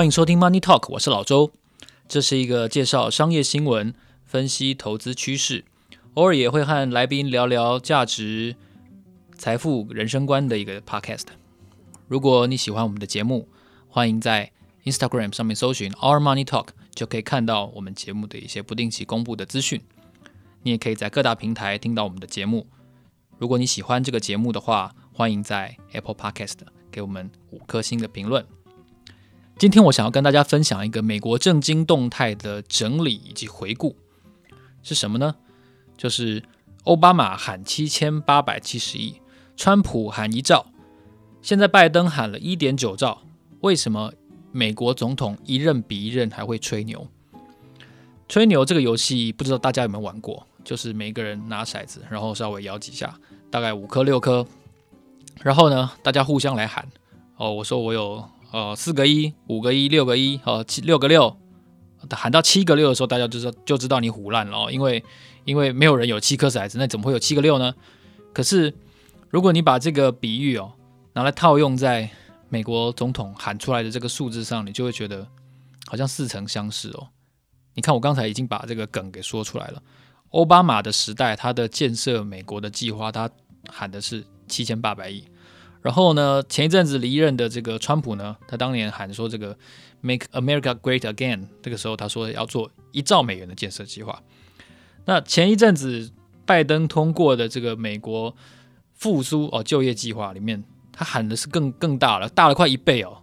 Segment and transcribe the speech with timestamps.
[0.00, 1.52] 欢迎收听 Money Talk，我是老周。
[2.08, 3.94] 这是一个介绍商业新闻、
[4.24, 5.66] 分析投资趋势，
[6.14, 8.56] 偶尔也会和来宾聊聊价值、
[9.36, 11.26] 财富、人生观的一个 podcast。
[12.08, 13.46] 如果你喜欢我们的节目，
[13.90, 14.50] 欢迎在
[14.84, 19.82] Instagram 上面搜寻 Our Money Talk，就可以看到我们节目的一些不定期公布的资讯。
[20.62, 22.66] 你也可以在各大平台听到我们的节目。
[23.36, 26.56] 如果你喜欢这个节目的话，欢迎在 Apple Podcast
[26.90, 28.42] 给我们五颗星的评论。
[29.60, 33.94] 今天我想要跟大家分享一个美国政经动态的整理以及回顾，
[34.82, 35.36] 是什么呢？
[35.98, 36.42] 就是
[36.84, 39.20] 奥巴马喊七千八百七十亿，
[39.58, 40.64] 川普喊一兆，
[41.42, 43.20] 现在拜登喊了一点九兆。
[43.60, 44.14] 为什么
[44.50, 47.06] 美国总统一任比一任还会吹牛？
[48.30, 50.46] 吹牛这个游戏不知道大家有没有玩过？
[50.64, 53.14] 就是每个人拿骰子，然后稍微摇几下，
[53.50, 54.46] 大概五颗六颗，
[55.42, 56.88] 然后呢，大家互相来喊
[57.36, 58.26] 哦，我说我有。
[58.52, 61.36] 呃，四个一，五个一，六个一，呃，七六个六，
[62.10, 65.04] 喊到七个六的时候，大家就知道就知道你唬烂了哦，因为
[65.44, 67.74] 因为没有人有七颗骰子，那怎么会有七个六呢？
[68.32, 68.74] 可是
[69.28, 70.72] 如果你把这个比喻哦
[71.12, 72.10] 拿来套用在
[72.48, 75.26] 美国总统喊出来的这个数字上，你就会觉得
[75.86, 77.08] 好像似曾相识哦。
[77.74, 79.80] 你看我刚才已经把这个梗给说出来了，
[80.30, 83.30] 奥巴马的时代，他的建设美国的计划，他
[83.68, 85.24] 喊的是七千八百亿。
[85.82, 89.56] 然后呢，前一阵子离任的这个川普呢，他当年喊说这个
[90.02, 94.22] “Make America Great Again”，这个时候他说要做一兆美元的建设计划。
[95.06, 96.12] 那前一阵子
[96.44, 98.36] 拜登通过的这个美国
[98.94, 103.22] 复苏哦就业计划里面，他喊的是更更大了，大了快一倍哦，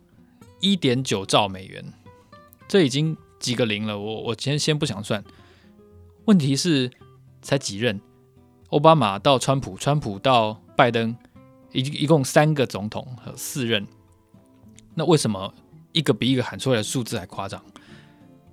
[0.59, 1.94] 一点九兆美元。
[2.67, 5.23] 这已经几个零了，我我先先不想算。
[6.25, 6.91] 问题是
[7.41, 8.02] 才几任？
[8.69, 11.16] 奥巴马到川普，川普到拜登。
[11.72, 13.86] 一一共三个总统和四任，
[14.96, 15.54] 那为什么
[15.92, 17.62] 一个比一个喊出来的数字还夸张？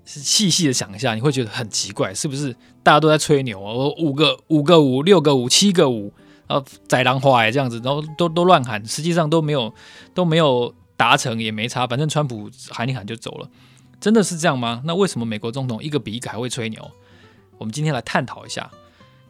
[0.05, 2.55] 细细的想一下，你会觉得很奇怪，是不是？
[2.83, 6.13] 大家都在吹牛啊，五个五个五，六个五，七个五，
[6.47, 9.73] 然后宰狼花哎这样子，然后都都乱喊，实际上都没有
[10.13, 13.49] 都没有达成，也没差，反正川普喊一喊就走了，
[13.99, 14.83] 真的是这样吗？
[14.85, 16.91] 那为什么美国总统一个比一个还会吹牛？
[17.57, 18.71] 我们今天来探讨一下。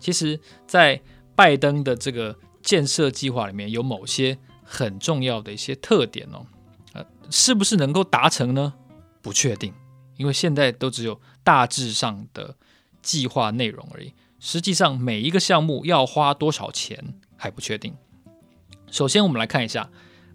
[0.00, 1.00] 其实，在
[1.36, 2.36] 拜登的这个。
[2.64, 6.46] 建设计划里面有某些很重要的一些特点哦，
[6.94, 8.72] 呃，是不是能够达成呢？
[9.20, 9.74] 不确定，
[10.16, 12.56] 因为现在都只有大致上的
[13.02, 14.14] 计划内容而已。
[14.40, 17.94] 实际上每一个项目要花多少钱还不确定。
[18.90, 19.90] 首先，我们来看一下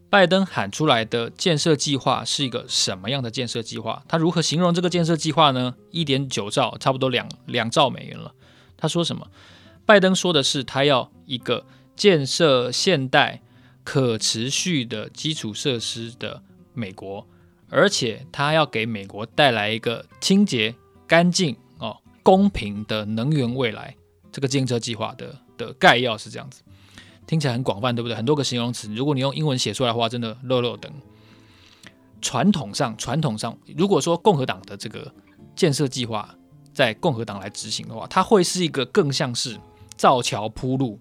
[0.10, 4.04] 拜登喊出来的建设计划是一个什么样的建设计划？
[4.08, 5.76] 他如何形容这个建设计划呢？
[5.92, 8.34] 一点九兆，差不多两两兆美元了。
[8.78, 9.28] 他说什么？
[9.86, 11.66] 拜登说的是他要一个。
[12.00, 13.42] 建设现代
[13.84, 16.42] 可持续的基础设施的
[16.74, 17.28] 美国，
[17.70, 20.74] 而且它要给美国带来一个清洁、
[21.06, 23.94] 干净、哦公平的能源未来。
[24.32, 26.62] 这个建设计划的的概要是这样子，
[27.28, 28.16] 听起来很广泛，对不对？
[28.16, 30.90] 很多个形容词，如果你用英文写出来的话，真的漏漏等。
[32.22, 35.14] 传统上，传统上，如果说共和党的这个
[35.54, 36.34] 建设计划
[36.74, 39.60] 在共和党来执行的话，它会是一个更像是
[39.98, 40.98] 造桥铺路。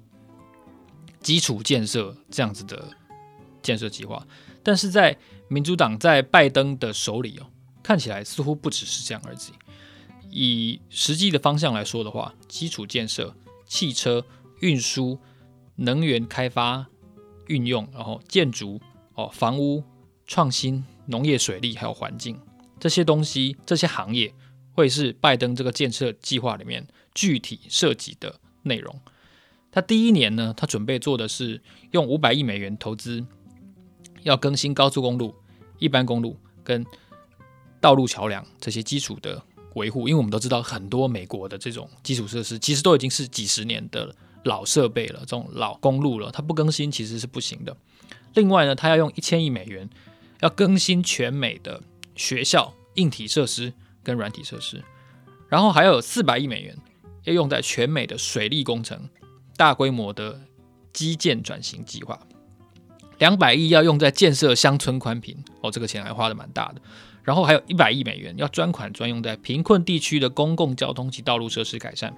[1.21, 2.89] 基础建设这样子的
[3.63, 4.27] 建设计划，
[4.63, 5.17] 但是在
[5.49, 7.47] 民主党在拜登的手里哦，
[7.83, 9.39] 看起来似乎不只是这样而已。
[10.31, 13.35] 以实际的方向来说的话，基础建设、
[13.67, 14.25] 汽车
[14.61, 15.19] 运输、
[15.77, 16.87] 能源开发、
[17.47, 18.81] 运用，然后建筑
[19.15, 19.83] 哦、房屋
[20.27, 22.39] 创新、农业、水利还有环境
[22.79, 24.33] 这些东西，这些行业
[24.73, 29.01] 会是拜登这个建设计划里面具体涉及的内容。
[29.79, 31.63] 他第一年呢，他准备做的是
[31.93, 33.25] 用五百亿美元投资，
[34.25, 35.33] 要更新高速公路、
[35.79, 36.85] 一般公路跟
[37.81, 39.41] 道路桥梁这些基础的
[39.77, 40.09] 维护。
[40.09, 44.13] 因为我们都知道，很多美国的这种基础设施其实都已经是几十年的
[44.43, 47.77] 老设备了，这种老公路了，它不更新其实是不行的。
[48.35, 49.89] 另外呢，他要用一千亿美元
[50.41, 51.81] 要更新全美的
[52.17, 53.73] 学校硬体设施
[54.03, 54.83] 跟软体设施，
[55.49, 56.77] 然后还有四百亿美元
[57.23, 59.09] 要用在全美的水利工程。
[59.59, 60.41] 大规模的
[60.93, 62.19] 基建转型计划，
[63.19, 66.81] 两百亿要用在建设乡村宽频哦，这个钱还花的蛮大的。
[67.25, 72.17] 然后还有一百亿美元要专款专用在贫困地区的公共交通及道路设施改善。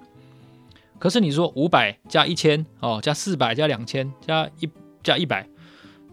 [0.99, 4.69] 可是你说五百加一千哦，加四百加两千加一
[5.03, 5.49] 加一百，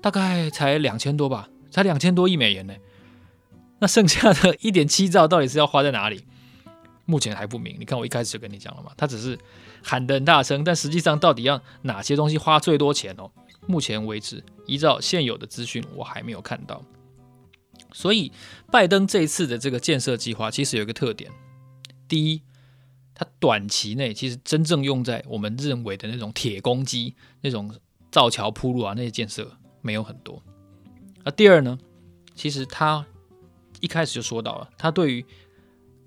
[0.01, 2.73] 大概才两千多吧，才两千多亿美元呢。
[3.79, 6.25] 那剩下的一点七兆到底是要花在哪里？
[7.07, 7.75] 目前还不明。
[7.79, 9.35] 你看我一开始就跟你讲了嘛，他只是。
[9.83, 13.31] 喊得很大声，但实际上到底要哪些东西花最多钱哦？
[13.67, 16.83] 目前为止，依照现有的资讯，我还没有看到。
[17.93, 18.33] 所以
[18.69, 21.31] 拜登这一次的这个建设计划其实有一个特点：
[22.05, 22.41] 第一，
[23.13, 27.73] 它短期内其实真正用在我们认为的那种铁公鸡、那种
[28.11, 29.49] 造桥铺路啊那些建设
[29.81, 30.41] 没有很多。
[31.23, 31.77] 那第二呢，
[32.35, 33.05] 其实他
[33.79, 35.25] 一开始就说到了，他对于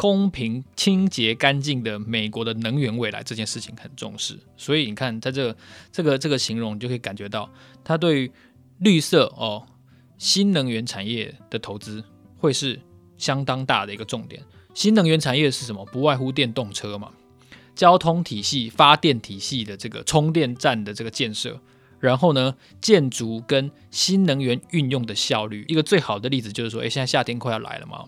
[0.00, 5.56] 公平、清洁、干净的美国的能源未来这件事情很重视，所以你看，在这个
[5.92, 7.50] 这个这个形容，你就可以感觉到
[7.84, 8.32] 他对
[8.78, 9.66] 绿色哦
[10.16, 12.02] 新能源产业的投资
[12.38, 12.80] 会是
[13.18, 14.42] 相当大的一个重点。
[14.72, 15.84] 新能源产业是什么？
[15.84, 17.12] 不外乎电动车嘛，
[17.74, 21.60] 交通体系、发电体系的这个充电站的这个建设，
[21.98, 25.66] 然后呢，建筑跟新能源运用的效率。
[25.68, 28.06] 一个最好的例子就是说，诶，现在夏天快要来了嘛。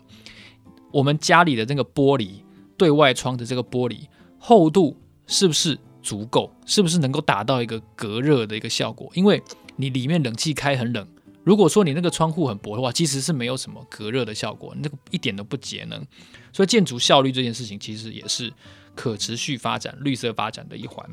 [0.93, 2.43] 我们家里的这个玻璃
[2.77, 4.01] 对外窗的这个玻璃
[4.39, 4.97] 厚度
[5.27, 6.53] 是不是足够？
[6.67, 9.11] 是不是能够达到一个隔热的一个效果？
[9.15, 9.43] 因为
[9.77, 11.07] 你里面冷气开很冷，
[11.45, 16.05] 如果说你那个窗户很薄的话，其实是没有什么隔热的效果，那个一点都不节能。
[16.53, 18.53] 所以建筑效率这件事情其实也是
[18.95, 21.09] 可持续发展、绿色发展的一环。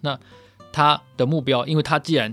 [0.00, 0.18] 那
[0.72, 2.32] 他的目标，因为他既然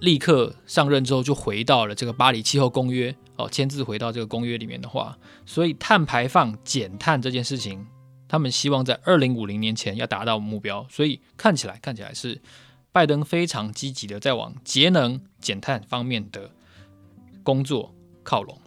[0.00, 3.16] 立刻上任之后就回到了这个巴黎气候公约。
[3.36, 7.86] 哦，签字回到这个公约里面的话，所以碳排放减碳这件事情，
[8.26, 10.86] 他们希望在二零五零年前要达到目标。
[10.88, 12.40] 所以看起来看起来是
[12.92, 16.50] 拜登非常积极的在往节能减碳方面的
[17.42, 18.58] 工作靠拢。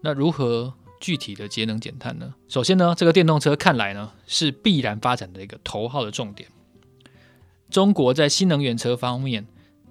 [0.00, 2.34] 那如何具体的节能减碳呢？
[2.48, 6.48] 首先呢，这个电动车看来呢是必然发展的一个头号的重点。
[7.68, 9.44] 中国在新能源车方面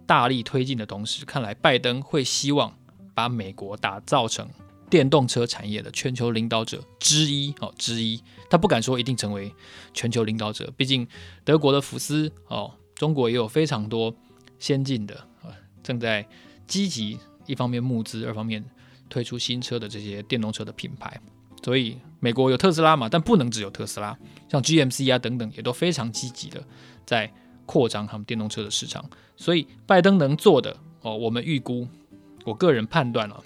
[0.06, 2.78] 大力推进的同时，看来拜登会希望。
[3.16, 4.48] 把美国打造成
[4.88, 8.22] 电动车产业的全球领导者之一哦，之一。
[8.50, 9.52] 他不敢说一定成为
[9.94, 11.08] 全球领导者，毕竟
[11.44, 14.14] 德国的福斯哦，中国也有非常多
[14.60, 15.50] 先进的啊，
[15.82, 16.28] 正在
[16.68, 17.18] 积极
[17.48, 18.64] 一方面募资，二方面
[19.10, 21.20] 推出新车的这些电动车的品牌。
[21.64, 24.16] 所以美国有特斯拉嘛，但不能只有特斯拉，
[24.48, 26.64] 像 GMC 啊等等也都非常积极的
[27.08, 27.32] 在
[27.66, 29.04] 扩张他们电动车的市场。
[29.36, 31.88] 所以拜登能做的哦，我们预估。
[32.46, 33.44] 我个人判断了，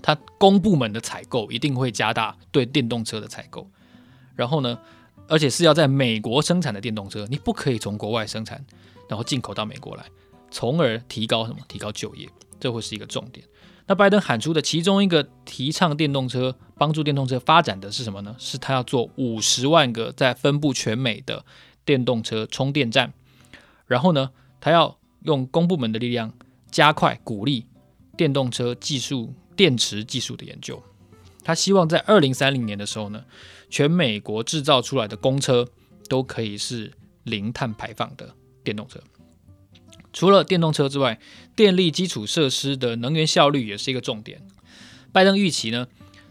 [0.00, 3.68] 他公部门的采购一定会加大对电动车的采购，
[4.36, 4.78] 然后呢，
[5.26, 8.64] 而且是要在美国生产的电动车，你不可以从国外生产，
[9.08, 10.04] 然后进口到美国来，
[10.50, 11.58] 从而提高什么？
[11.66, 12.28] 提高就业，
[12.60, 13.46] 这会是一个重点。
[13.86, 18.36] 那拜登喊出的其中一个提倡电动车、帮助电动车发展的是什么呢？
[18.38, 21.44] 是他要做五十万个在分布全美的
[21.84, 23.12] 电动车充电站，
[23.86, 24.30] 然后呢，
[24.60, 26.32] 他要用公部门的力量
[26.70, 27.66] 加快鼓励。
[28.16, 30.82] 电动车技术、电池技术的研究，
[31.42, 33.24] 他希望在二零三零年的时候呢，
[33.70, 35.68] 全美国制造出来的公车
[36.08, 36.92] 都可以是
[37.24, 39.00] 零碳排放的电动车。
[40.12, 41.18] 除了电动车之外，
[41.56, 44.42] 电力基础设施的能源效率也是一个重点。
[45.10, 45.88] 拜登预期呢，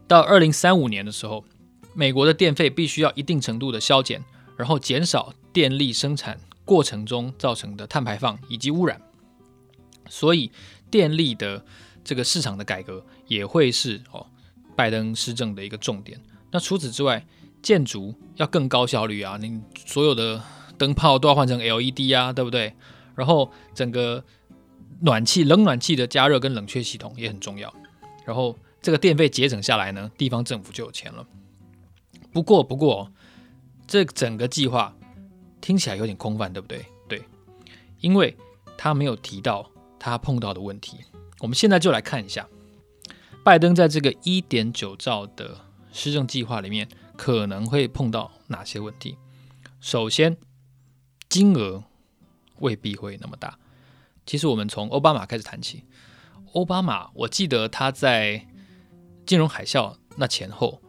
[0.07, 1.43] 到二零三五年的时候，
[1.95, 4.23] 美国的电费必须要一定程度的削减，
[4.55, 9.01] 然后减少电力生产过程中造成的碳排放以及污染。
[10.07, 10.51] 所以，
[10.91, 11.65] 电力的
[12.03, 14.27] 这个市场的改革也会是哦，
[14.75, 16.19] 拜登施政的一个重点。
[16.51, 17.25] 那除此之外，
[17.63, 20.43] 建筑要更高效率啊，你所有的
[20.77, 22.75] 灯泡都要换成 LED 啊，对不对？
[23.15, 24.23] 然后整个
[24.99, 27.73] 暖气、冷暖气的加热跟冷却系统也很重要。
[28.25, 31.25] 然后这个电费节省下来呢，地方政府就有钱了。
[32.33, 33.11] 不过，不过
[33.87, 34.95] 这整个计划
[35.61, 36.85] 听起来有点空泛，对不对？
[37.07, 37.23] 对，
[37.99, 38.35] 因为
[38.77, 39.69] 他没有提到。
[40.03, 40.97] 他碰到的问题，
[41.41, 42.47] 我们现在就来看一下，
[43.45, 45.55] 拜登在这个一点九兆的
[45.93, 49.15] 施政计划里面可能会碰到哪些问题。
[49.79, 50.35] 首先，
[51.29, 51.83] 金额
[52.61, 53.59] 未必会那么大。
[54.25, 55.83] 其实我们从奥巴马开始谈起，
[56.53, 58.47] 奥巴马我记得他在
[59.27, 60.81] 金融海啸那前后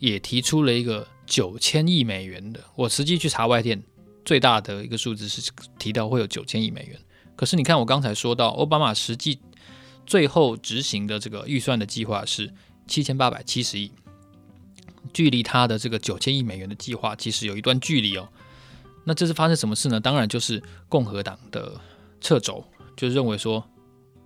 [0.00, 3.80] 也提出了一个九千亿美元的，我实际去查外电，
[4.24, 7.00] 最大的一个数字是提到会有九千亿美元。
[7.36, 9.38] 可是你看，我刚才说到，奥巴马实际
[10.06, 12.52] 最后执行的这个预算的计划是
[12.86, 13.92] 七千八百七十亿，
[15.12, 18.28] 距离他的这个九千亿美元的计划其实有一段距离哦。
[19.04, 20.00] 那这是发生什么事呢？
[20.00, 21.80] 当然就是共和党的
[22.20, 22.64] 掣肘，
[22.96, 23.62] 就认为说，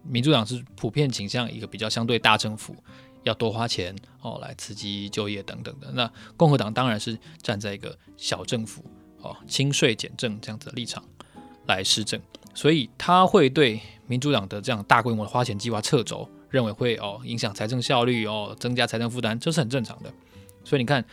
[0.02, 2.76] 民主党是普遍倾向一个比较相对大政府，
[3.25, 5.90] 要多花钱哦来刺激就业等等的。
[5.93, 8.85] 那共和党当然是站在一个小政府
[9.21, 11.05] 哦轻税减政这样子的立场
[11.77, 12.21] 来施政。
[12.55, 20.12] 所以他会对民主党的这样大规模的花钱计划撤走，认为会哦影响财政效率哦，增加财政负担，这是很正常的。
[20.65, 21.05] 所以你看，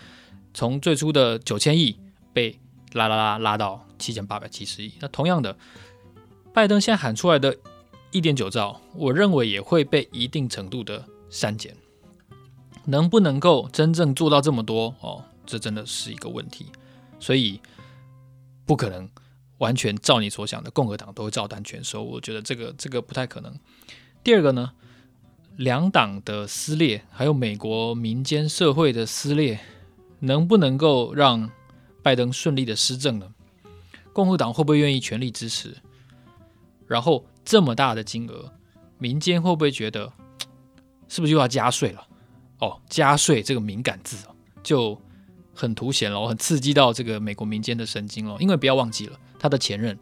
[0.53, 1.95] 从最初的九千亿
[2.33, 2.59] 被
[2.93, 5.55] 拉拉拉拉到七千八百七十亿，那同样的，
[6.53, 7.55] 拜登现在喊出来的
[8.11, 11.77] 一点九兆，我认为也会被一定程度的删减，
[12.85, 15.23] 能不能够真正做到这么多哦？
[15.45, 16.65] 这真的是一个问题，
[17.19, 17.61] 所以
[18.65, 19.07] 不可能
[19.59, 22.03] 完全照你所想的，共和党都会照单全收。
[22.03, 23.53] 我觉得这个这个不太可能。
[24.23, 24.71] 第二个呢，
[25.55, 29.59] 两党的撕裂，还有美国民间社会的撕裂，
[30.19, 31.49] 能不能够让
[32.03, 33.33] 拜登顺利的施政呢？
[34.13, 35.77] 共和党会不会愿意全力支持？
[36.85, 38.51] 然后这么大的金额，
[38.97, 40.13] 民间会不会觉得
[41.07, 42.07] 是不是又要加税了？
[42.59, 44.17] 哦，加税这个敏感字
[44.61, 45.01] 就。
[45.59, 48.37] 很凸显了，很刺激到这个美国民间的神经了。
[48.39, 49.97] 因为不要忘记了，他的前任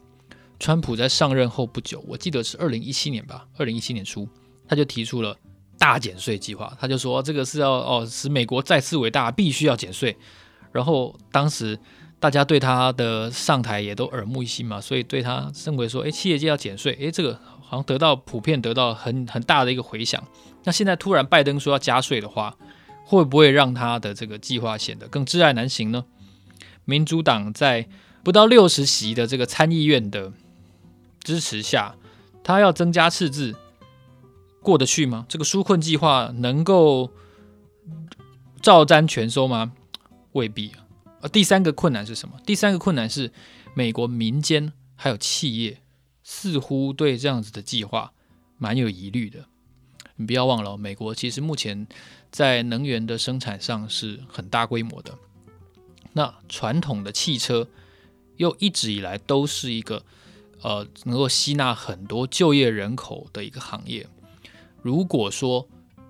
[0.58, 4.28] 川普在上任后不久，我记得是二零一七年吧，二零一七年初，
[4.66, 5.36] 他就提出了
[5.78, 6.74] 大减税计划。
[6.80, 10.16] 他就说这个是要哦使美国再次伟大，必须要减税。
[10.72, 11.78] 然后当时
[12.18, 20.22] 大家对他的上台也都耳目一新嘛，所以对他认为说，哎，企业界要减税，哎，这个好像得到普遍得到很很大的一个回响。
[20.64, 22.56] 那现在突然拜登说要加税的话，
[23.04, 26.04] 会不会让他的这个计划显得更挚爱难行呢？
[26.86, 27.86] 民主党在
[28.26, 30.32] 不到六十席的这个参议院的
[31.20, 31.94] 支持下，
[32.42, 33.54] 他要增加赤字，
[34.60, 35.24] 过得去吗？
[35.28, 37.12] 这个纾困计划能够
[38.60, 39.74] 照单全收吗？
[40.32, 40.84] 未必啊。
[41.20, 42.34] 而第三个困难是什么？
[42.44, 43.30] 第三个困难是
[43.74, 45.80] 美国民间还有企业
[46.24, 48.12] 似乎对这样子的计划
[48.58, 49.44] 蛮有疑虑的。
[50.16, 51.86] 你不要忘了，美国其实目前
[52.32, 55.16] 在能源的生产上是很大规模的。
[56.14, 57.68] 那传统的汽车
[58.36, 60.02] 又一直以来都是一个
[60.62, 64.06] 呃能够吸纳很多就业人口的一个行业。
[64.82, 65.68] 如果说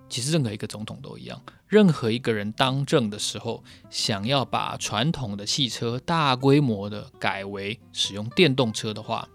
[0.09, 9.27] 其实任何一个总统都一样，任何一个人当政的时候，想要把传统的汽车大规模的改为使用电动车的话，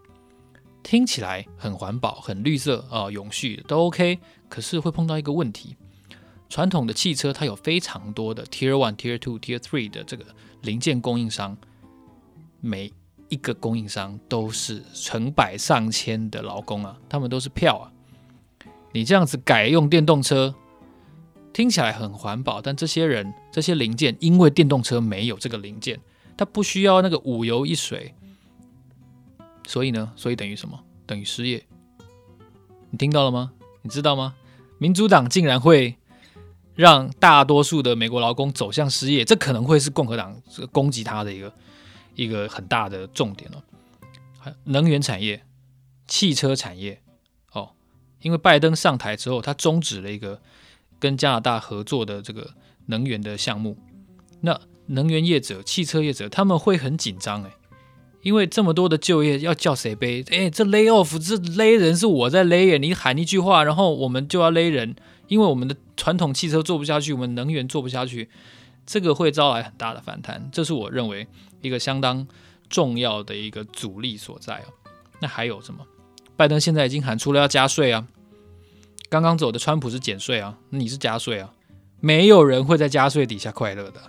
[0.83, 4.19] 听起来很环保、很绿色啊、呃，永续都 OK。
[4.49, 5.77] 可是会碰到一个问题，
[6.49, 10.25] 传统的汽车它有非常多的 Tier One、Tier Two、Tier Three 的这个
[10.63, 11.57] 零件供应商，
[12.63, 12.91] 每
[13.29, 17.93] 一个供应商都是成百上千的劳工啊，他们都是票啊。
[18.93, 20.55] 你这样子改用电动车，
[21.53, 25.99] 听起来很环保，但这些人这些零件，因为电动车没有这个零件，
[26.37, 28.15] 它不需要那个五油一水，
[29.67, 30.79] 所以呢，所以等于什么？
[31.05, 31.67] 等于失业。
[32.91, 33.53] 你听到了吗？
[33.83, 34.35] 你知道吗？
[34.79, 35.97] 民主党竟然会
[36.75, 40.41] 让大多数的美国劳工走向失业，这可能会是共和党
[40.71, 41.53] 攻击他的一个
[42.15, 43.63] 一个很大的重点哦。
[44.65, 45.45] 能源产业、
[46.07, 47.01] 汽车产业
[47.53, 47.71] 哦，
[48.23, 50.41] 因为拜登上台之后，他终止了一个
[50.99, 52.55] 跟加拿大合作的这个
[52.87, 53.77] 能源的项目，
[54.41, 57.51] 那能源业者、汽车业者他们会很紧张哎。
[58.23, 60.25] 因为这么多的就业要叫谁背？
[60.31, 64.95] 哎，这 lay off 这勒人是我在勒耶，你喊一句话，然后我们就要勒人。
[65.29, 68.29] 因为我们的传统汽车做不下去，我们能源做不下去，
[68.85, 70.49] 这个会招来很大的反弹。
[70.53, 71.27] 这是我认为
[71.63, 72.27] 一个相当
[72.69, 74.69] 重要的一个阻力所在哦。
[75.21, 75.87] 那还有什么？
[76.37, 78.07] 拜登现在已经喊出了要加税啊，
[79.09, 81.53] 刚刚走的川普是减税啊，你是加税啊，
[82.01, 84.01] 没有人会在加税底下快乐的，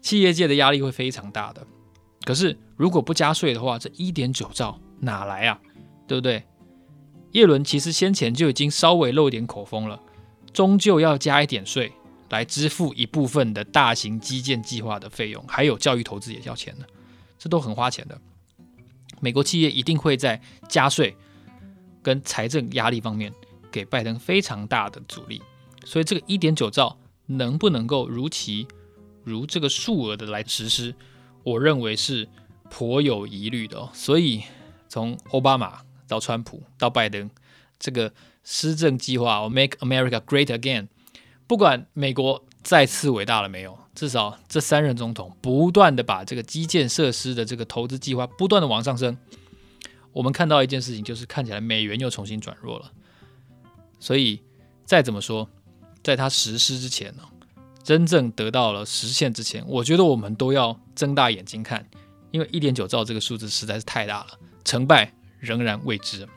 [0.00, 1.66] 企业界的压力会非常大的。
[2.24, 5.60] 可是，如果不加税的话，这一点九兆哪来啊？
[6.08, 6.44] 对不对？
[7.32, 10.00] 耶伦其实先前就已经稍微露点口风了，
[10.52, 11.92] 终究要加一点税
[12.30, 16.86] 来支付一部分的大型基建计划的费用，还有教育投资也要钱的，
[17.38, 18.20] 这都很花钱的。
[19.20, 21.16] 美国企业一定会在加税
[22.02, 23.32] 跟财政压力方面
[23.70, 25.40] 给拜登非常大的阻力，
[25.84, 28.66] 所以这个一点九兆能不能够如期
[29.24, 30.94] 如这个数额的来实施？
[31.42, 32.28] 我认为是
[32.68, 34.42] 颇有疑虑的哦，所以
[34.88, 37.30] 从奥巴马到川普到拜登，
[37.78, 40.88] 这个施政计划 Make America Great Again，
[41.46, 49.16] 不管美国再次伟大了没有，至少这三任总统不断的把这个基建设施的这个投资计划不断的往上升，
[50.12, 52.90] 我们看到一件事情，就是看起来美元又重新转弱了。
[54.00, 54.42] 所以
[54.84, 55.48] 再怎么说，
[56.02, 57.22] 在他实施之前呢，
[57.82, 61.88] 真正得到了实现之前，我觉得我们都要睁大眼睛看，
[62.32, 66.28] 因为一点九兆这个数字实在是太大了，成败仍然未知。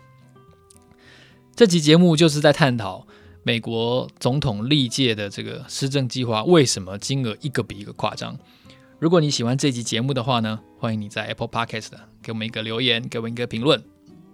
[1.56, 3.06] 这期节目就是在探讨
[3.44, 8.38] 美国总统历届的这个施政计划为什么金额一个比一个夸张。
[9.00, 11.92] 如果你喜欢这期节目的话呢，欢迎你在 Apple Podcast
[12.22, 13.84] 给我们一个留言，给我们一个评论。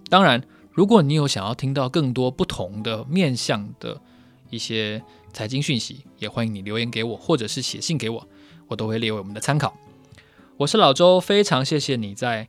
[0.08, 4.00] 当然，如果你有想要听到更多不同的面向的
[4.50, 5.02] 一些。
[5.32, 8.26] 财经讯息，也欢迎你留言给我，或者是写信给我，
[8.68, 9.76] 我都会列为我们的参考。
[10.56, 12.48] 我是老周，非常谢谢你在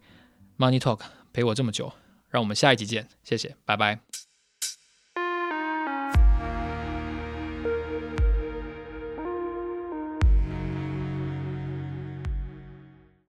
[0.57, 1.01] Money Talk
[1.33, 1.91] 陪我这么久，
[2.29, 3.99] 让我们下一集见，谢谢，拜拜。